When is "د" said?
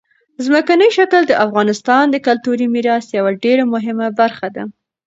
1.27-1.33, 2.09-2.15